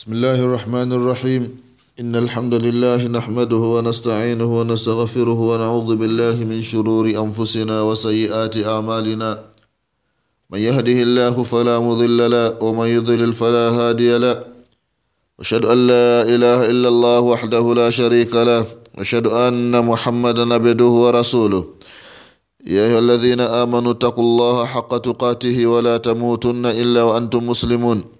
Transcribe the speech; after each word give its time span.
بسم 0.00 0.12
الله 0.16 0.40
الرحمن 0.48 0.92
الرحيم. 0.92 1.42
إن 2.00 2.16
الحمد 2.16 2.54
لله 2.54 3.00
نحمده 3.08 3.62
ونستعينه 3.76 4.50
ونستغفره 4.60 5.40
ونعوذ 5.50 5.90
بالله 6.00 6.36
من 6.48 6.62
شرور 6.64 7.04
أنفسنا 7.24 7.76
وسيئات 7.82 8.54
أعمالنا. 8.64 9.30
من 10.52 10.58
يهده 10.58 10.98
الله 11.04 11.42
فلا 11.42 11.76
مضل 11.84 12.30
له 12.30 12.64
ومن 12.64 12.88
يضلل 12.96 13.32
فلا 13.32 13.66
هادي 13.76 14.18
له. 14.18 14.36
أشهد 15.40 15.64
أن 15.68 15.78
لا 15.92 16.24
إله 16.34 16.70
إلا 16.72 16.88
الله 16.88 17.20
وحده 17.20 17.64
لا 17.74 17.90
شريك 17.90 18.32
له. 18.32 18.64
أشهد 18.96 19.26
أن 19.26 19.84
محمدا 19.84 20.54
عبده 20.54 20.92
ورسوله. 21.04 21.64
يا 22.64 22.88
أيها 22.88 22.98
الذين 22.98 23.40
آمنوا 23.40 23.92
اتقوا 23.92 24.24
الله 24.24 24.64
حق 24.64 24.92
تقاته 24.96 25.66
ولا 25.66 25.96
تموتن 25.96 26.64
إلا 26.66 27.02
وأنتم 27.02 27.46
مسلمون. 27.52 28.19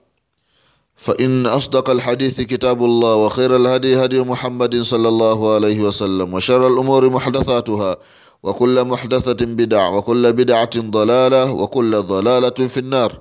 فإن 1.01 1.45
أصدق 1.45 1.89
الحديث 1.89 2.41
كتاب 2.41 2.83
الله 2.83 3.15
وخير 3.15 3.55
الهدي 3.55 4.05
هدي 4.05 4.19
محمد 4.21 4.81
صلى 4.81 5.07
الله 5.09 5.53
عليه 5.55 5.79
وسلم 5.81 6.33
وشر 6.33 6.67
الأمور 6.67 7.09
محدثاتها 7.09 7.97
وكل 8.43 8.85
محدثة 8.85 9.45
بدعة 9.45 9.97
وكل 9.97 10.33
بدعة 10.33 10.69
ضلالة 10.77 11.51
وكل 11.51 12.01
ضلالة 12.01 12.67
في 12.67 12.79
النار. 12.79 13.19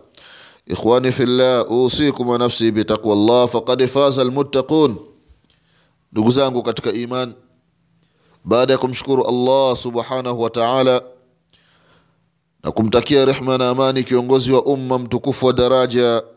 إخواني 0.71 1.11
في 1.11 1.23
الله 1.23 1.61
أوصيكم 1.61 2.29
ونفسي 2.29 2.71
بتقوى 2.71 3.13
الله 3.13 3.47
فقد 3.47 3.85
فاز 3.85 4.19
المتقون. 4.19 4.97
Ndugu 6.13 6.31
zangu 6.31 6.63
katika 6.63 6.93
iman 6.93 7.33
baada 8.45 8.73
ya 8.73 8.79
kumshukuru 8.79 9.27
allah 9.29 9.77
subhanahu 9.77 10.43
wa 10.43 10.51
taala 10.51 11.03
na 12.65 12.71
kumtakia 12.71 13.25
rehma 13.25 13.59
na 13.59 13.69
amani 13.69 14.05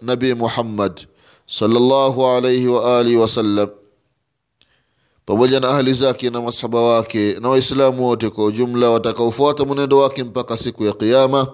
nabii 0.01 0.33
muhammad. 0.33 1.12
Sallallahu 1.45 2.25
alaihi 2.25 2.67
wa 2.67 2.99
alihi 2.99 3.15
wasallam 3.15 3.69
pamoja 5.25 5.59
na 5.59 5.69
ahli 5.69 5.93
zake 5.93 6.29
na 6.29 6.41
masahaba 6.41 6.81
wake 6.81 7.33
na 7.39 7.49
waislamu 7.49 8.05
wote 8.07 8.29
kwa 8.29 8.45
ujumla 8.45 8.89
watakaofuata 8.89 9.65
mwenendo 9.65 9.97
wake 9.97 10.23
mpaka 10.23 10.57
siku 10.57 10.85
ya 10.85 10.93
qiama 10.93 11.47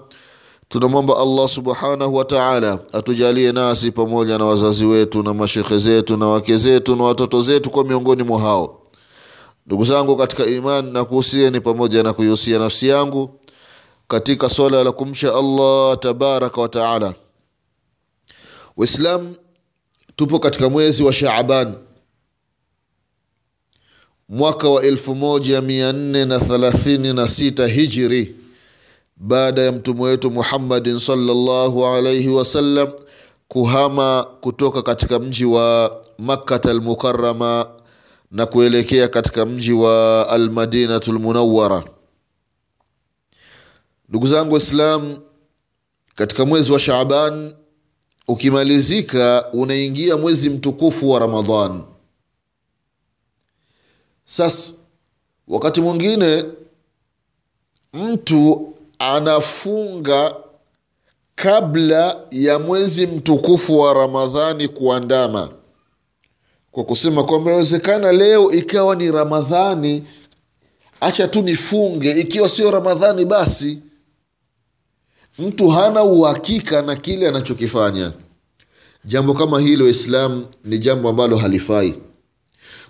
tunamwomba 0.69 1.17
allah 1.17 1.47
subhanahu 1.47 2.15
wa 2.15 2.25
taala 2.25 2.79
atujalie 2.93 3.51
nasi 3.51 3.91
pamoja 3.91 4.37
na 4.37 4.45
wazazi 4.45 4.85
wetu 4.85 5.23
na 5.23 5.33
mashekhe 5.33 5.77
zetu 5.77 6.17
na 6.17 6.27
wake 6.27 6.57
zetu 6.57 6.95
na 6.95 7.03
watoto 7.03 7.41
zetu 7.41 7.69
kwa 7.69 7.83
miongoni 7.83 8.23
mwa 8.23 8.39
hao. 8.41 8.75
Ndugu 9.65 9.83
zangu 9.83 10.17
katika 10.17 10.45
iman 10.45 10.91
na 10.91 11.05
kuhusieni 11.05 11.61
pamoja 11.61 12.03
na 12.03 12.13
kuihusia 12.13 12.59
nafsi 12.59 12.87
yangu 12.87 13.39
katika 14.07 14.49
swala 14.49 14.83
la 14.83 14.91
kumcha 14.91 15.35
allah 15.35 15.99
tabaraka 15.99 16.61
wa 16.61 16.69
taala. 16.69 17.13
Waislam 18.77 19.33
tupo 20.19 20.39
katika 20.39 20.69
mwezi 20.69 21.03
wa 21.03 21.13
shaaban. 21.13 21.73
Mwaka 24.29 24.69
wa 24.69 24.83
elfu 24.83 25.15
hijri. 27.67 28.35
Baada 29.17 29.61
ya 29.61 29.71
mtume 29.71 30.01
wetu 30.01 30.31
muhammadin 30.31 30.99
salllahu 30.99 31.85
alaihi 31.85 32.29
wasallam 32.29 32.87
kuhama 33.47 34.23
kutoka 34.41 34.81
katika 34.81 35.19
mji 35.19 35.45
wa 35.45 35.99
Makkata 36.17 36.69
almukarama 36.71 37.65
na 38.31 38.45
kuelekea 38.45 39.07
katika 39.07 39.45
mji 39.45 39.73
wa 39.73 40.29
almadinatu 40.29 41.13
lmunawara 41.13 41.83
ndugu 44.09 44.27
zangu 44.27 44.53
waislam 44.53 45.17
katika 46.15 46.45
mwezi 46.45 46.71
wa 46.71 46.79
shaaban 46.79 47.53
ukimalizika 48.29 49.49
unaingia 49.53 50.17
mwezi 50.17 50.49
mtukufu 50.49 51.09
wa 51.09 51.19
ramadhan. 51.19 51.83
Sasa 54.25 54.73
wakati 55.47 55.81
mwingine 55.81 56.45
mtu 57.93 58.73
anafunga 58.99 60.35
kabla 61.35 62.23
ya 62.31 62.59
mwezi 62.59 63.07
mtukufu 63.07 63.79
wa 63.79 63.93
ramadhani 63.93 64.67
kuandama. 64.67 65.49
Kwa 66.71 66.83
kusema 66.83 67.23
kwamba 67.23 67.49
inawezekana 67.51 68.11
leo 68.11 68.51
ikawa 68.51 68.95
ni 68.95 69.11
ramadhani 69.11 70.03
acha 71.01 71.27
tu 71.27 71.41
nifunge 71.41 72.11
ikiwa 72.11 72.49
sio 72.49 72.71
ramadhani 72.71 73.25
basi 73.25 73.79
mtu 75.39 75.67
hana 75.69 76.03
uhakika 76.03 76.81
na 76.81 76.95
kile 76.95 77.27
anachokifanya. 77.27 78.11
Jambo 79.05 79.33
kama 79.33 79.59
hilo 79.59 79.89
islam 79.89 80.45
ni 80.65 80.77
jambo 80.77 81.09
ambalo 81.09 81.37
halifai. 81.37 81.93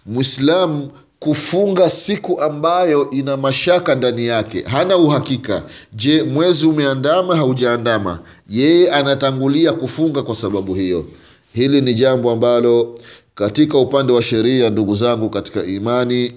Mwislam 0.06 0.88
kufunga 1.20 1.90
siku 1.90 2.42
ambayo 2.42 3.10
ina 3.10 3.38
mashaka 3.38 3.96
ndani 3.96 4.26
yake 4.26 4.62
hana 4.62 4.98
uhakika. 4.98 5.64
Je 5.94 6.24
mwezi 6.24 6.66
umeandama 6.66 7.36
haujaandama? 7.36 8.20
Yeye 8.50 8.92
anatangulia 8.92 9.74
kufunga 9.74 10.24
kwa 10.24 10.36
sababu 10.36 10.74
hiyo. 10.74 11.06
Hili 11.54 11.82
ni 11.82 11.94
jambo 11.94 12.32
ambalo 12.32 12.96
katika 13.36 13.78
upande 13.78 14.14
wa 14.14 14.22
sheria 14.22 14.70
ndugu 14.70 14.96
zangu 14.96 15.30
katika 15.30 15.64
imani 15.64 16.34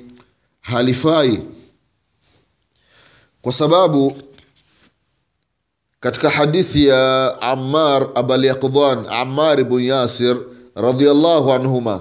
halifai. 0.61 1.39
Kwa 3.43 3.53
sababu 3.53 4.17
katika 6.03 6.31
hadithi 6.31 6.87
ya 6.87 7.37
Ammar 7.43 8.09
abalyaqdan 8.15 9.07
Ammar 9.09 9.61
ibn 9.61 9.81
Yasir 9.81 10.37
radhiyallahu 10.75 11.53
anhuma 11.53 12.01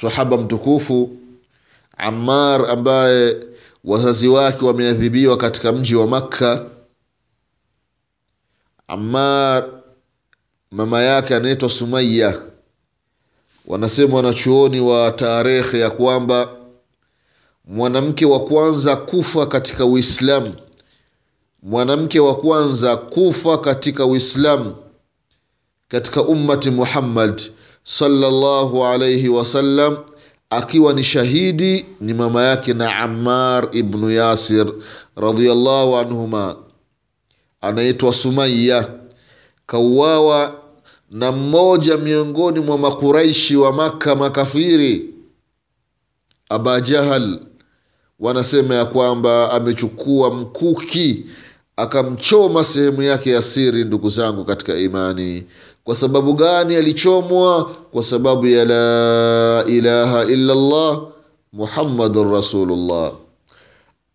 sahaba 0.00 0.36
mtukufu 0.36 1.16
Ammar 1.96 2.70
ambaye 2.70 3.36
wazazi 3.84 4.28
wake 4.28 4.64
wameadhibiwa 4.64 5.36
katika 5.36 5.72
mji 5.72 5.94
wa 5.94 6.06
Makka. 6.06 6.64
Ammar 8.88 9.64
mama 10.70 11.02
yake 11.02 11.34
anaitwa 11.36 11.70
Sumaya 11.70 12.38
wanasema 13.66 14.16
wanachuoni 14.16 14.80
wa 14.80 15.10
tarehe 15.12 15.78
ya 15.78 15.90
kwamba 15.90 16.48
mwanamke 17.64 18.26
wa 18.26 18.40
kwanza 18.44 18.96
kufa 18.96 19.46
katika 19.46 19.84
Uislamu 19.86 20.54
mwanamke 21.62 22.20
wa 22.20 22.34
kwanza 22.36 22.96
kufa 22.96 23.58
katika 23.58 24.06
uislamu 24.06 24.74
katika 25.88 26.22
ummati 26.22 26.70
muhammad 26.70 27.42
sallallahu 27.84 28.84
alaihi 28.84 29.28
wasallam 29.28 29.96
akiwa 30.50 30.92
ni 30.92 31.02
shahidi 31.02 31.86
ni 32.00 32.14
mama 32.14 32.42
yake 32.44 32.74
na 32.74 32.96
ammar 32.96 33.68
ibnu 33.72 34.10
yasir 34.10 34.72
radiallahu 35.16 35.96
anhuma. 35.96 36.56
Anaitwa 37.60 38.12
sumaya 38.12 38.88
kauawa 39.66 40.54
na 41.10 41.32
mmoja 41.32 41.96
miongoni 41.96 42.60
mwa 42.60 42.78
makuraishi 42.78 43.56
wa 43.56 43.72
makka 43.72 44.14
makafiri. 44.14 45.14
Aba 46.48 46.80
jahal 46.80 47.38
wanasema 48.20 48.74
ya 48.74 48.84
kwamba 48.84 49.50
amechukua 49.52 50.30
mkuki 50.34 51.24
akamchoma 51.76 52.64
sehemu 52.64 53.02
yake 53.02 53.30
ya 53.30 53.42
siri 53.42 53.84
ndugu 53.84 54.08
zangu 54.08 54.44
katika 54.44 54.76
imani. 54.76 55.44
Kwa 55.84 55.94
sababu 55.94 56.32
gani 56.32 56.76
alichomwa? 56.76 57.64
Kwa 57.92 58.02
sababu 58.02 58.46
ya 58.46 58.64
la 58.64 59.64
ilaha 59.66 60.24
illallah 60.24 61.00
muhammadun 61.52 62.32
rasulullah. 62.32 63.12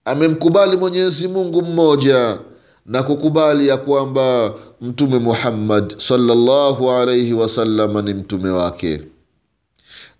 Amemkubali 0.05 0.77
mwenyezi 0.77 1.27
mungu 1.27 1.61
mmoja 1.61 2.37
na 2.85 3.03
kukubali 3.03 3.67
ya 3.67 3.77
kwamba 3.77 4.53
mtume 4.81 5.19
muhammad 5.19 5.97
sallallahu 5.97 6.91
alaihi 6.91 7.33
wasallam 7.33 8.05
ni 8.05 8.13
mtume 8.13 8.49
wake. 8.49 9.01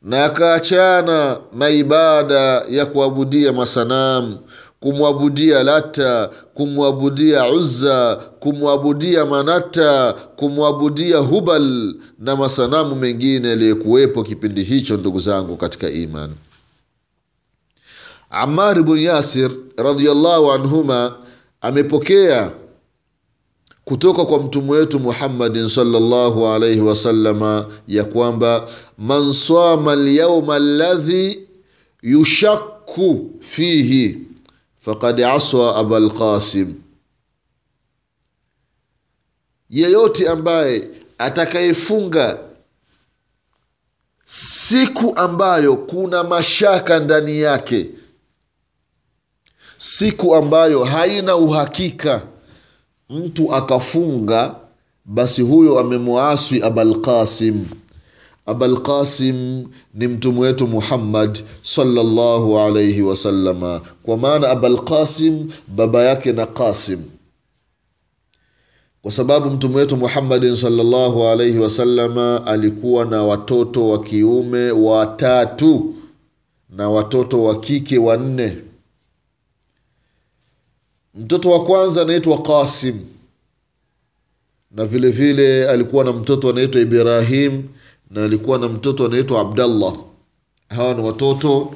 Na 0.01 0.25
akaachana 0.25 1.38
na 1.54 1.69
ibada 1.69 2.63
ya 2.69 2.86
kuabudia 2.86 3.54
masanamu 3.54 4.38
kumwabudia 4.79 5.63
lata 5.63 6.29
kumwabudia 6.53 7.50
uzza 7.51 8.15
kumwabudia 8.39 9.25
manata 9.25 10.13
kumwabudia 10.13 11.18
hubal 11.18 11.95
na 12.19 12.35
masanamu 12.35 12.95
mengine 12.95 13.47
yaliyokuwepo 13.50 14.24
kipindi 14.24 14.63
hicho 14.63 14.97
ndugu 14.97 15.19
zangu 15.19 15.56
katika 15.57 15.89
imani 15.89 16.33
amar 18.29 18.83
bn 18.83 18.97
yasir 18.97 19.51
radiallahu 19.77 20.51
anhuma 20.51 21.15
amepokea 21.62 22.51
kutoka 23.85 24.25
kwa 24.25 24.44
mtume 24.44 24.71
wetu 24.71 25.00
muhammadin 25.00 25.68
sallallahu 25.68 26.47
alaihi 26.47 26.80
wasalama 26.80 27.65
ya 27.88 28.03
kwamba 28.03 28.69
man 28.97 29.33
swama 29.33 29.95
lyauma 29.95 30.59
ladhi 30.59 31.39
yushakku 32.01 33.31
fihi 33.39 34.18
fakad 34.88 35.22
aswa 35.22 35.75
abalqasim 35.75 36.75
yeyote 39.69 40.30
ambaye 40.30 40.88
atakayefunga 41.18 42.39
siku 44.25 45.13
ambayo 45.16 45.75
kuna 45.78 46.24
mashaka 46.24 47.00
ndani 47.00 47.39
yake 47.39 47.89
siku 49.78 50.36
ambayo 50.36 50.84
haina 50.84 51.36
uhakika 51.36 52.22
mtu 53.10 53.56
akafunga 53.56 54.56
basi 55.06 55.42
huyo 55.42 55.80
amemwaswi 55.80 56.63
abalqasim 56.63 57.66
abalqasim 58.47 59.67
ni 59.94 60.07
mtume 60.07 60.39
wetu 60.39 60.67
muhammad 60.67 61.39
sallallahu 61.63 62.59
alaihi 62.59 63.01
wasallama, 63.01 63.81
kwa 64.03 64.17
maana 64.17 64.49
abalqasim 64.49 65.49
baba 65.67 66.03
yake 66.03 66.31
na 66.31 66.45
qasim. 66.45 66.99
Kwa 69.01 69.11
sababu 69.11 69.49
mtume 69.49 69.75
wetu 69.75 69.97
muhammadin 69.97 70.55
sallallahu 70.55 71.27
alaihi 71.27 71.57
wasallama 71.59 72.45
alikuwa 72.47 73.05
na 73.05 73.23
watoto 73.23 73.89
wa 73.89 74.03
kiume 74.03 74.71
watatu 74.71 75.95
na 76.69 76.89
watoto 76.89 77.44
wa 77.44 77.59
kike 77.59 77.97
wanne. 77.97 78.57
Mtoto 81.15 81.51
wa 81.51 81.63
kwanza 81.65 82.01
anaitwa 82.01 82.41
qasim. 82.41 82.99
Na 84.71 84.85
vile 84.85 85.09
vile 85.09 85.69
alikuwa 85.69 86.03
na 86.03 86.13
mtoto 86.13 86.49
anaitwa 86.49 86.81
ibrahim 86.81 87.63
na 88.12 88.24
alikuwa 88.24 88.57
na 88.57 88.68
mtoto 88.68 89.06
anaitwa 89.06 89.42
abdallah. 89.42 89.94
Hawa 90.69 90.94
ni 90.94 91.01
watoto 91.01 91.74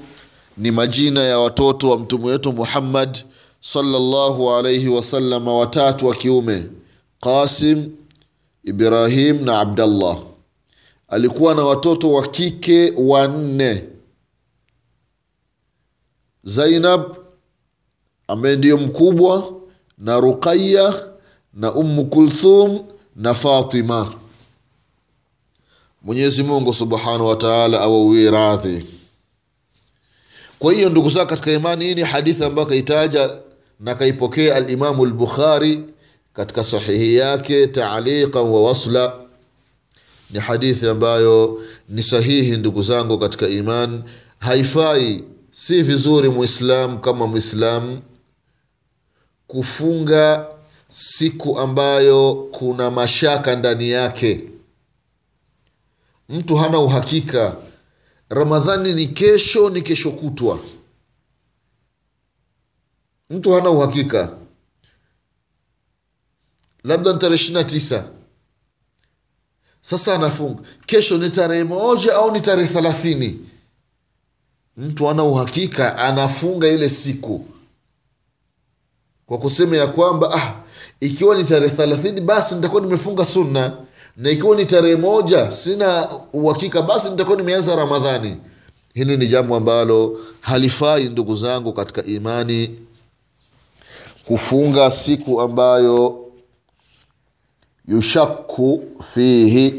ni 0.57 0.71
majina 0.71 1.23
ya 1.23 1.39
watoto 1.39 1.89
wa 1.89 1.99
mtume 1.99 2.25
wetu 2.25 2.51
muhammad 2.53 3.17
sallallahu 3.61 4.53
alaihi 4.53 4.87
wasalama 4.87 5.53
watatu 5.53 6.07
wa 6.07 6.15
kiume 6.15 6.65
qasim 7.21 7.89
ibrahim 8.63 9.45
na 9.45 9.59
abdallah. 9.59 10.17
Alikuwa 11.07 11.55
na 11.55 11.63
watoto 11.63 12.11
wa 12.13 12.27
kike 12.27 12.93
wanne. 12.97 13.83
Zainab 16.43 17.15
ambaye 18.27 18.55
ndiyo 18.55 18.77
mkubwa 18.77 19.53
na 19.97 20.19
ruqaya 20.19 20.93
na 21.53 21.73
ummu 21.73 22.05
kulthum 22.05 22.79
na 23.15 23.33
fatima 23.33 24.13
mwenyezi 26.01 26.43
mungu 26.43 26.73
subhanahu 26.73 27.27
wa 27.27 27.35
taala 27.35 27.81
awauwie 27.81 28.31
radhi. 28.31 28.85
Kwa 30.59 30.73
hiyo 30.73 30.89
ndugu 30.89 31.09
zangu 31.09 31.29
katika 31.29 31.51
imani 31.51 31.85
hii 31.85 31.95
ni 31.95 32.01
hadithi 32.01 32.43
ambayo 32.43 32.67
kaitaja 32.67 33.29
na 33.79 33.95
kaipokea 33.95 34.55
alimamu 34.55 35.05
lbukhari 35.05 35.79
katika 36.33 36.63
sahihi 36.63 37.15
yake 37.15 37.67
taaliqan 37.67 38.43
wa 38.43 38.63
wasla. 38.63 39.13
Ni 40.31 40.39
hadithi 40.39 40.87
ambayo 40.89 41.61
ni 41.89 42.03
sahihi 42.03 42.57
ndugu 42.57 42.81
zangu 42.81 43.17
katika 43.19 43.47
iman. 43.47 44.03
Haifai 44.39 45.23
si 45.51 45.81
vizuri 45.81 46.29
muislam 46.29 46.97
kama 47.01 47.27
mwislam 47.27 47.99
kufunga 49.47 50.45
siku 50.89 51.59
ambayo 51.59 52.33
kuna 52.51 52.91
mashaka 52.91 53.55
ndani 53.55 53.89
yake 53.89 54.41
mtu 56.31 56.55
hana 56.55 56.79
uhakika. 56.79 57.55
Ramadhani 58.29 58.93
ni 58.93 59.07
kesho 59.07 59.69
ni 59.69 59.81
kesho 59.81 60.11
kutwa. 60.11 60.59
Mtu 63.29 63.51
hana 63.53 63.69
uhakika. 63.69 64.37
Labda 66.83 67.13
ni 67.13 67.19
tarehe 67.19 67.35
ishiri 67.35 67.53
na 67.53 67.63
tisa. 67.63 68.07
Sasa 69.81 70.15
anafunga. 70.15 70.61
Kesho 70.85 71.17
ni 71.17 71.29
tarehe 71.29 71.63
moja 71.63 72.15
au 72.15 72.31
ni 72.31 72.41
tarehe 72.41 72.67
thelathini? 72.67 73.45
Mtu 74.77 75.09
ana 75.09 75.23
uhakika 75.23 75.97
anafunga 75.97 76.67
ile 76.67 76.89
siku. 76.89 77.45
Kwa 79.25 79.37
kusema 79.37 79.77
ya 79.77 79.87
kwamba 79.87 80.33
ah, 80.35 80.63
ikiwa 80.99 81.35
ni 81.37 81.43
tarehe 81.43 81.75
thelathini 81.75 82.21
basi 82.21 82.55
nitakuwa 82.55 82.81
nimefunga 82.81 83.25
sunna 83.25 83.77
na 84.17 84.29
ikiwa 84.29 84.55
ni 84.55 84.65
tarehe 84.65 84.95
moja 84.95 85.51
sina 85.51 86.07
uhakika 86.33 86.81
basi 86.81 87.09
nitakuwa 87.09 87.37
nimeanza 87.37 87.75
ramadhani. 87.75 88.37
Hili 88.93 89.17
ni 89.17 89.27
jambo 89.27 89.55
ambalo 89.55 90.19
halifai 90.41 91.09
ndugu 91.09 91.35
zangu 91.35 91.73
katika 91.73 92.03
imani 92.03 92.79
kufunga 94.25 94.91
siku 94.91 95.41
ambayo 95.41 96.25
yushaku 97.87 98.83
fihi 99.13 99.73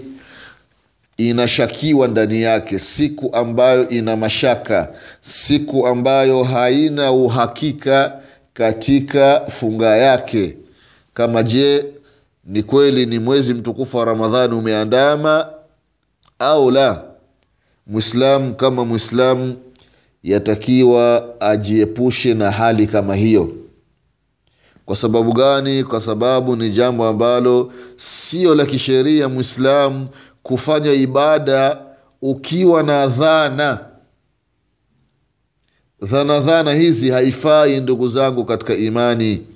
inashakiwa 1.17 2.09
ndani 2.09 2.43
yake 2.43 2.79
siku 2.79 3.31
ambayo 3.37 3.89
ina 3.89 4.17
mashaka 4.17 4.89
siku 5.21 5.87
ambayo 5.87 6.45
haina 6.45 7.13
uhakika 7.13 8.21
katika 8.55 9.41
funga 9.49 9.97
yake. 9.97 10.57
Kama 11.15 11.43
je 11.43 11.85
ni 12.45 12.63
kweli 12.63 13.07
ni 13.07 13.19
mwezi 13.19 13.55
mtukufu 13.55 13.97
wa 13.97 14.05
ramadhani 14.05 14.55
umeandama 14.55 15.51
au 16.39 16.71
la? 16.71 17.05
Mwislamu 17.87 18.55
kama 18.55 18.85
mwislamu 18.85 19.57
yatakiwa 20.23 21.35
ajiepushe 21.41 22.35
na 22.35 22.51
hali 22.51 22.87
kama 22.87 23.15
hiyo. 23.15 23.53
Kwa 24.85 24.97
sababu 24.97 25.33
gani? 25.33 25.85
Kwa 25.85 26.01
sababu 26.01 26.57
ni 26.57 26.71
jambo 26.71 27.05
ambalo 27.07 27.73
sio 27.97 28.55
la 28.55 28.67
kisheria 28.67 29.29
mwislamu 29.29 30.09
kufanya 30.43 30.93
ibada 30.93 31.79
ukiwa 32.23 32.83
na 32.83 33.07
dhana. 33.07 33.79
Dhana 36.03 36.41
dhana 36.41 36.73
hizi 36.75 37.11
haifai 37.11 37.81
ndugu 37.81 38.09
zangu 38.09 38.45
katika 38.45 38.75
imani 38.75 39.47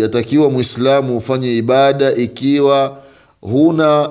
yatakiwa 0.00 0.50
mwislamu 0.50 1.16
ufanye 1.16 1.56
ibada 1.56 2.14
ikiwa 2.14 3.02
huna 3.40 4.10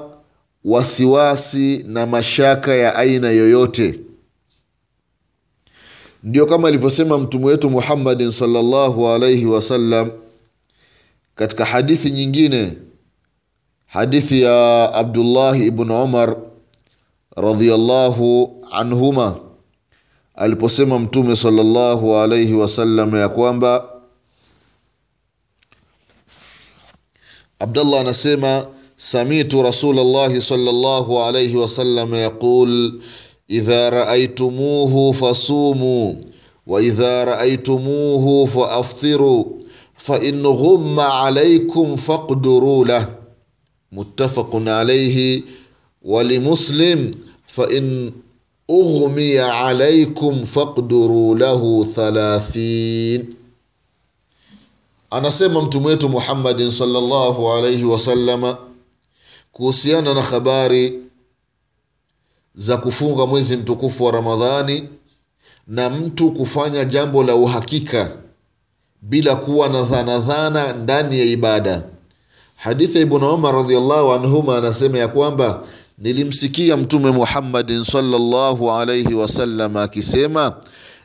wasiwasi 0.66 1.84
na 1.88 2.06
mashaka 2.06 2.76
ya 2.76 2.96
aina 2.96 3.30
yoyote. 3.32 4.00
Ndio 6.24 6.46
kama 6.46 6.68
alivyosema 6.68 7.18
mtume 7.18 7.46
wetu 7.46 7.70
muhammadin 7.70 8.32
salllahu 8.32 9.08
alaihi 9.08 9.46
wasallam 9.46 10.12
katika 11.36 11.66
hadithi 11.66 12.12
nyingine 12.12 12.74
hadithi 13.88 14.42
ya 14.42 14.92
abdullahi 14.94 15.66
ibn 15.68 15.92
umar 15.92 16.36
radiallahu 17.38 18.56
anhuma 18.72 19.40
aliposema 20.36 21.00
mtume 21.00 21.36
salllahu 21.36 22.18
alaihi 22.18 22.54
wasallam 22.54 23.16
ya 23.16 23.30
kwamba 23.30 23.90
abdallah 27.60 28.00
anasema 28.02 28.68
samitu 28.98 29.64
rasulllahi 29.64 30.42
salllahu 30.42 31.20
alaihi 31.20 31.56
wasallam 31.56 32.14
yaqul 32.14 33.00
idha 33.48 33.90
raaitumuhu 33.90 35.14
fasumuu 35.14 36.16
waidha 36.68 37.26
raaitumuhu 37.26 38.48
faaftiruu 38.48 39.62
fain 39.98 40.42
ghumma 40.44 41.14
alaikum 41.26 41.98
faqduruu 41.98 42.86
lah 42.86 43.08
muttafaqun 43.92 44.68
alaihi 44.68 45.44
walimuslim 46.04 47.14
fain 47.46 48.12
ughmiya 48.70 49.54
alaikum 49.68 50.46
faqduruu 50.46 51.36
lahu 51.38 51.86
thalathin 51.96 53.36
anasema 55.16 55.62
mtume 55.62 55.88
wetu 55.88 56.10
muhammadin 56.10 56.72
sallallahu 56.72 57.52
alaihi 57.54 57.84
wasallama 57.84 58.58
kuhusiana 59.52 60.14
na 60.14 60.22
habari 60.22 61.00
za 62.56 62.78
kufunga 62.78 63.26
mwezi 63.26 63.58
mtukufu 63.58 64.04
wa 64.04 64.12
ramadhani 64.12 64.90
na 65.68 65.90
mtu 65.90 66.32
kufanya 66.32 66.86
jambo 66.86 67.24
la 67.24 67.36
uhakika 67.36 68.12
bila 69.02 69.36
kuwa 69.36 69.70
na 69.70 69.82
dhana 69.84 70.20
dhana 70.20 70.74
ndani 70.74 71.20
ya 71.20 71.26
ibada. 71.26 71.84
Hadithi 72.56 72.98
ya 72.98 73.02
ibnu 73.04 73.34
umar 73.34 73.56
radiallahu 73.56 74.12
anhuma 74.14 74.58
anasema 74.58 74.98
ya 74.98 75.08
kwamba 75.08 75.64
nilimsikia 75.98 76.78
mtume 76.78 77.12
muhammadin 77.12 77.84
sallallahu 77.84 78.72
alaihi 78.72 79.14
wasallam 79.14 79.78
akisema 79.78 80.54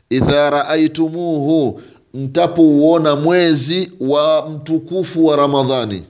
idha 0.09 0.49
raaitumuhu 0.49 1.81
mtapouona 2.13 3.15
mwezi 3.15 3.91
wa 3.99 4.49
mtukufu 4.49 5.25
wa 5.25 5.35
ramadhani 5.35 6.03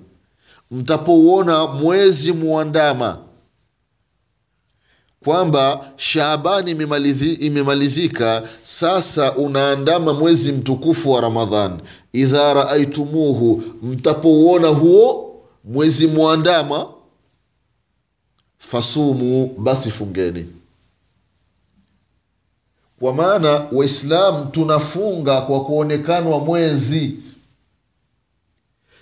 mtapouona 0.72 1.67
mwezi 1.67 2.34
muandama 2.34 3.17
kwamba 5.24 5.86
Shaabani 5.96 6.72
imemalizi- 6.74 7.46
imemalizika, 7.46 8.43
sasa 8.63 9.36
unaandama 9.36 10.13
mwezi 10.13 10.51
mtukufu 10.51 11.12
wa 11.12 11.22
Ramadhan. 11.22 11.79
Idha 12.13 12.53
raaitumuhu, 12.53 13.63
mtapouona 13.84 14.67
huo 14.67 15.36
mwezi 15.63 16.08
muandama, 16.08 16.88
fasumu, 18.58 19.48
basi 19.58 19.91
fungeni. 19.91 20.46
Kwa 23.01 23.13
maana 23.13 23.67
Waislamu 23.72 24.46
tunafunga 24.46 25.41
kwa 25.41 25.65
kuonekanwa 25.65 26.39
mwezi, 26.39 27.15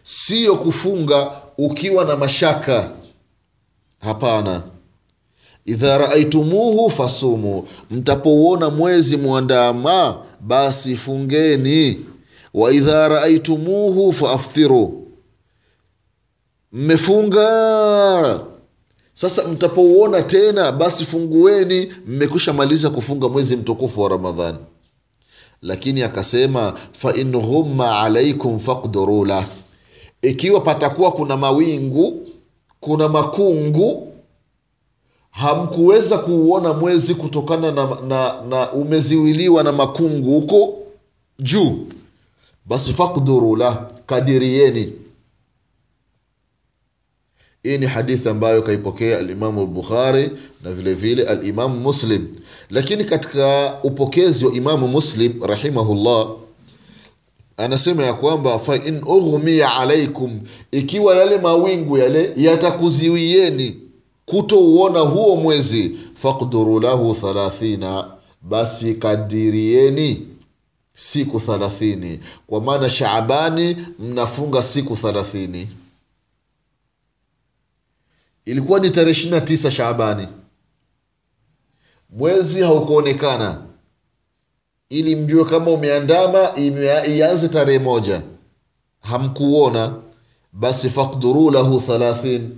siyo 0.04 0.56
kufunga 0.56 1.32
ukiwa 1.58 2.06
na 2.06 2.16
mashaka. 2.16 2.90
Hapana. 4.00 4.64
Idha 5.66 5.98
raaitumuhu 5.98 6.90
fasumu, 6.90 7.68
mtapouona 7.92 8.70
mwezi 8.70 9.18
mwandama 9.18 10.18
basi 10.42 10.96
fungeni. 10.96 12.06
Wa 12.54 12.72
idha 12.74 13.08
raaitumuhu 13.10 14.14
faaftiru, 14.14 15.08
mmefunga 16.72 18.40
sasa, 19.22 19.48
mtapouona 19.48 20.22
tena 20.24 20.72
basi 20.72 21.06
fungueni, 21.06 21.94
mmekwisha 22.08 22.54
maliza 22.54 22.90
kufunga 22.90 23.30
mwezi 23.30 23.58
mtukufu 23.58 24.02
wa 24.02 24.10
Ramadhani. 24.10 24.58
Lakini 25.62 26.02
akasema 26.02 26.74
fain 26.92 27.32
ghumma 27.32 28.00
alaikum 28.00 28.60
faqduru 28.60 29.26
lah, 29.26 29.46
ikiwa 30.22 30.62
patakuwa 30.62 31.12
kuna 31.12 31.38
mawingu, 31.38 32.28
kuna 32.80 33.08
makungu 33.10 34.14
hamkuweza 35.32 36.18
kuuona 36.18 36.74
mwezi 36.74 37.16
kutokana 37.16 37.72
na, 37.72 37.88
na, 38.08 38.42
na 38.50 38.72
umeziwiliwa 38.72 39.64
na 39.64 39.72
makungu 39.72 40.32
huko 40.40 40.78
juu, 41.40 41.88
basi 42.66 42.94
fakduru 42.94 43.56
la, 43.56 43.88
kadirieni. 44.06 44.94
Hii 47.64 47.78
ni 47.78 47.86
hadithi 47.86 48.30
ambayo 48.30 48.62
kaipokea 48.62 49.18
Alimamu 49.20 49.68
Bukhari 49.68 50.32
na 50.64 50.72
vile 50.72 50.94
vile 50.94 51.24
Alimamu 51.24 51.80
Muslim, 51.80 52.28
lakini 52.70 53.04
katika 53.04 53.74
upokezi 53.84 54.46
wa 54.46 54.54
Imamu 54.54 54.88
Muslim 54.88 55.44
rahimahullah 55.44 56.30
anasema 57.58 58.04
ya 58.04 58.14
kwamba 58.14 58.60
fa 58.60 58.76
in 58.76 59.02
ughmiya 59.06 59.74
alaikum, 59.76 60.40
ikiwa 60.72 61.16
yale 61.16 61.38
mawingu 61.38 61.98
yale 61.98 62.34
yatakuziwieni 62.36 63.76
kutouona 64.26 65.00
huo 65.00 65.36
mwezi, 65.36 65.98
fakduru 66.14 66.80
lahu 66.80 67.14
thalathina, 67.16 68.08
basi 68.42 68.94
kadirieni 68.96 70.28
siku 70.94 71.40
thalathini. 71.40 72.20
Kwa 72.48 72.62
maana 72.62 72.90
Shaabani 72.90 73.78
mnafunga 74.00 74.64
siku 74.64 74.96
thalathini. 74.96 75.68
Ilikuwa 78.50 78.80
ni 78.80 78.90
tarehe 78.90 79.12
ishirini 79.12 79.36
na 79.36 79.42
tisa 79.42 79.72
Shaabani, 79.72 80.28
mwezi 82.10 82.62
haukuonekana, 82.62 83.62
ili 84.90 85.16
mjue 85.16 85.46
kama 85.46 85.72
umeandama 85.72 86.52
ianze 87.08 87.48
tarehe 87.48 87.80
moja, 87.80 88.22
hamkuona, 89.02 89.94
basi 90.54 90.90
fakduru 90.90 91.52
lahu 91.52 91.82
thalathin 91.82 92.58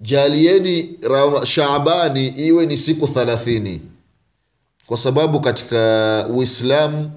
jalieni 0.00 0.98
Shaabani 1.44 2.28
iwe 2.28 2.66
ni 2.66 2.76
siku 2.76 3.06
thalathini, 3.08 3.82
kwa 4.86 4.96
sababu 4.96 5.40
katika 5.40 6.26
Uislamu 6.34 7.10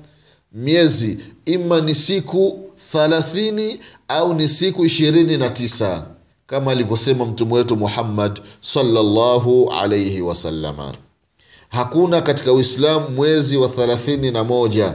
miezi 0.52 1.20
ima 1.46 1.82
ni 1.82 1.96
siku 1.96 2.70
thalathini 2.92 3.80
au 4.08 4.34
ni 4.34 4.48
siku 4.48 4.86
ishirini 4.86 5.38
na 5.38 5.50
tisa 5.50 6.08
kama 6.50 6.72
alivyosema 6.72 7.26
mtume 7.26 7.54
wetu 7.54 7.76
Muhammad 7.76 8.42
sallallahu 8.62 9.70
alaihi 9.72 10.22
wasallama. 10.22 10.94
Hakuna 11.70 12.22
katika 12.22 12.54
Uislamu 12.54 13.10
mwezi 13.10 13.58
wa 13.58 13.70
thalathini 13.70 14.32
na 14.32 14.44
moja 14.44 14.94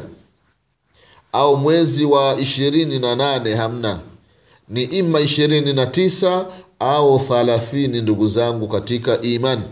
au 1.32 1.56
mwezi 1.56 2.04
wa 2.04 2.36
ishirini 2.40 2.98
na 2.98 3.16
nane 3.16 3.54
hamna, 3.54 4.00
ni 4.68 4.82
ima 4.84 5.20
ishirini 5.20 5.72
na 5.72 5.86
tisa 5.86 6.46
au 6.78 7.18
thalathini, 7.18 8.00
ndugu 8.02 8.26
zangu 8.26 8.68
katika 8.68 9.20
imani. 9.20 9.62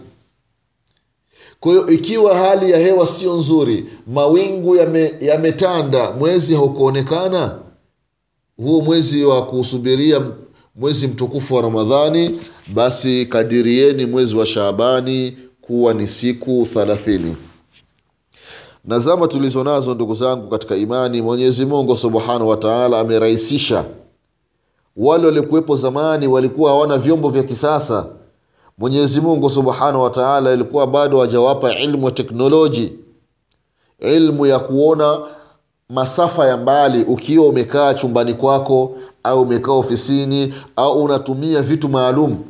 Kwa 1.60 1.72
hiyo 1.72 1.86
ikiwa 1.88 2.38
hali 2.38 2.70
ya 2.70 2.78
hewa 2.78 3.06
sio 3.06 3.34
nzuri, 3.36 3.86
mawingu 4.06 4.76
yame- 4.76 5.14
yametanda, 5.20 6.10
mwezi 6.10 6.54
haukuonekana, 6.54 7.58
huo 8.56 8.80
mwezi 8.82 9.24
wa 9.24 9.46
kusubiria 9.46 10.20
mwezi 10.74 11.06
mtukufu 11.08 11.54
wa 11.54 11.62
Ramadhani, 11.62 12.40
basi 12.74 13.26
kadirieni 13.26 14.06
mwezi 14.06 14.36
wa 14.36 14.46
Shaabani 14.46 15.36
kuwa 15.60 15.94
ni 15.94 16.06
siku 16.08 16.68
thalathini. 16.74 17.36
Na 18.84 18.98
zama 18.98 19.28
tulizo 19.28 19.64
nazo 19.64 19.94
ndugu 19.94 20.14
zangu 20.14 20.48
katika 20.48 20.76
imani, 20.76 21.22
Mwenyezi 21.22 21.66
Mungu 21.66 21.96
subhanahu 21.96 22.48
wataala 22.48 22.98
amerahisisha 23.00 23.84
wale 24.96 25.26
waliokuwepo 25.26 25.76
zamani 25.76 26.26
walikuwa 26.26 26.70
hawana 26.70 26.98
vyombo 26.98 27.28
vya 27.28 27.42
kisasa. 27.42 28.06
Mwenyezi 28.78 29.20
Mungu 29.20 29.50
subhanahu 29.50 30.02
wataala 30.02 30.50
alikuwa 30.50 30.86
bado 30.86 31.20
hajawapa 31.20 31.74
ilmu 31.78 32.04
ya 32.06 32.10
teknoloji, 32.12 32.92
ilmu 34.00 34.46
ya 34.46 34.58
kuona 34.58 35.20
masafa 35.92 36.46
ya 36.48 36.56
mbali, 36.56 37.02
ukiwa 37.02 37.46
umekaa 37.48 37.94
chumbani 37.94 38.34
kwako 38.34 38.98
au 39.22 39.42
umekaa 39.42 39.72
ofisini 39.72 40.54
au 40.76 41.02
unatumia 41.04 41.62
vitu 41.62 41.88
maalum. 41.88 42.44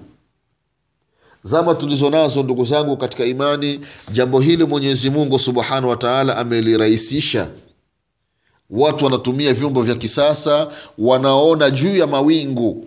Zama 1.42 1.74
tulizo 1.74 2.10
nazo 2.10 2.42
ndugu 2.42 2.64
zangu 2.64 2.96
katika 2.96 3.24
imani, 3.24 3.80
jambo 4.12 4.40
hili 4.40 4.64
Mwenyezi 4.64 5.10
Mungu 5.10 5.38
subhanahu 5.38 5.88
wa 5.88 5.96
taala 5.96 6.36
amelirahisisha 6.36 7.48
watu 8.70 9.04
wanatumia 9.04 9.54
vyombo 9.54 9.82
vya 9.82 9.94
kisasa, 9.94 10.68
wanaona 10.98 11.70
juu 11.70 11.96
ya 11.96 12.06
mawingu 12.06 12.86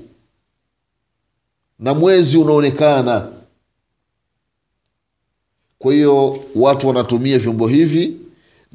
na 1.79 1.93
mwezi 1.93 2.37
unaonekana. 2.37 3.27
Kwa 5.79 5.93
hiyo 5.93 6.37
watu 6.55 6.87
wanatumia 6.87 7.39
vyombo 7.39 7.67
hivi 7.67 8.24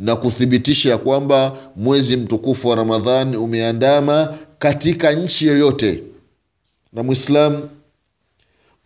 na 0.01 0.17
kuthibitisha 0.17 0.91
ya 0.91 0.99
kwamba 0.99 1.57
mwezi 1.77 2.17
mtukufu 2.17 2.69
wa 2.69 2.77
Ramadhani 2.77 3.37
umeandama 3.37 4.39
katika 4.59 5.13
nchi 5.13 5.47
yoyote, 5.47 6.03
na 6.93 7.03
Mwislamu 7.03 7.69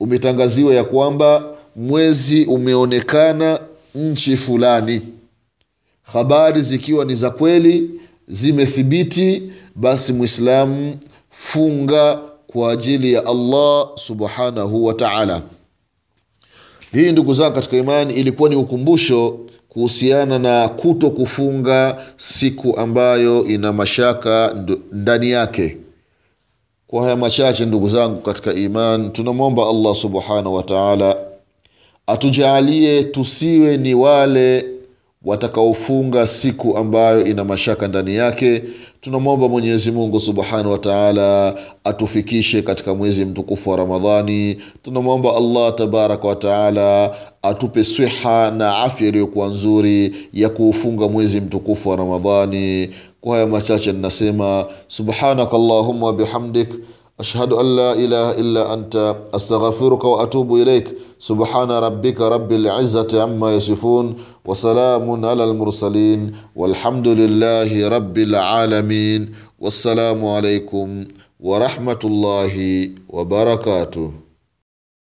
umetangaziwa 0.00 0.74
ya 0.74 0.84
kwamba 0.84 1.54
mwezi 1.76 2.44
umeonekana 2.44 3.60
nchi 3.94 4.36
fulani, 4.36 5.00
habari 6.02 6.60
zikiwa 6.60 7.04
ni 7.04 7.14
za 7.14 7.30
kweli 7.30 7.90
zimethibiti, 8.28 9.52
basi 9.74 10.12
Mwislamu 10.12 10.96
funga 11.30 12.18
kwa 12.46 12.72
ajili 12.72 13.12
ya 13.12 13.26
Allah 13.26 13.88
subhanahu 13.94 14.84
wa 14.84 14.94
ta'ala. 14.94 15.42
Hii 16.92 17.12
ndugu 17.12 17.34
zangu 17.34 17.54
katika 17.54 17.76
imani, 17.76 18.14
ilikuwa 18.14 18.48
ni 18.48 18.56
ukumbusho 18.56 19.38
kuhusiana 19.74 20.38
na 20.38 20.68
kuto 20.68 21.10
kufunga 21.10 21.96
siku 22.16 22.76
ambayo 22.78 23.44
ina 23.46 23.72
mashaka 23.72 24.56
ndani 24.92 25.30
yake. 25.30 25.76
Kwa 26.86 27.02
haya 27.02 27.16
machache, 27.16 27.64
ndugu 27.66 27.88
zangu 27.88 28.20
katika 28.20 28.52
iman 28.52 29.10
tunamwomba 29.12 29.68
Allah 29.68 29.94
subhanahu 29.94 30.54
wataala 30.54 31.16
atujaalie 32.06 33.02
tusiwe 33.04 33.76
ni 33.76 33.94
wale 33.94 34.64
watakaofunga 35.24 36.26
siku 36.26 36.76
ambayo 36.78 37.26
ina 37.26 37.44
mashaka 37.44 37.88
ndani 37.88 38.14
yake. 38.16 38.62
Tunamwomba 39.00 39.48
Mwenyezi 39.48 39.90
Mungu 39.90 40.20
subhanahu 40.20 40.72
wataala 40.72 41.54
atufikishe 41.84 42.62
katika 42.62 42.94
mwezi 42.94 43.24
mtukufu 43.24 43.70
wa 43.70 43.76
Ramadhani. 43.76 44.56
Tunamwomba 44.82 45.36
Allah 45.36 45.74
tabaraka 45.74 46.28
wa 46.28 46.36
taala 46.36 47.16
atupe 47.44 47.84
swiha 47.84 48.50
na 48.50 48.78
afya 48.78 49.08
iliyokuwa 49.08 49.46
nzuri 49.48 50.16
ya 50.32 50.48
kuufunga 50.48 51.08
mwezi 51.08 51.40
mtukufu 51.40 51.88
wa 51.88 51.96
Ramadhani. 51.96 52.90
Kwa 53.20 53.34
haya 53.34 53.46
machache 53.46 53.92
ninasema 53.92 54.66
subhanaka 54.88 55.56
allahumma 55.56 56.12
bihamdik 56.12 56.68
ashhadu 57.18 57.60
an 57.60 57.66
la 57.76 57.96
ilaha 57.96 58.34
illa 58.34 58.70
anta 58.70 59.16
astaghfiruka 59.32 60.08
wa 60.08 60.24
atubu 60.24 60.58
ilaik. 60.58 60.88
Subhana 61.18 61.80
rabbika 61.80 62.28
rabbil 62.30 62.70
izzati 62.80 63.18
amma 63.18 63.50
yasifun 63.52 64.14
wa 64.44 64.56
salamun 64.56 65.24
ala 65.24 65.44
almursalin 65.44 66.32
walhamdulillahi 66.56 67.88
rabbil 67.88 68.34
alamin. 68.34 69.28
Wassalamu 69.60 70.36
alaikum 70.36 71.04
wa 71.40 71.58
rahmatullahi 71.58 72.92
wa 73.08 73.24
barakatuh. 73.24 74.23